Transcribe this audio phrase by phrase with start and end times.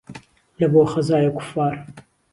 [0.59, 1.73] له بۆ خهزایه کوففار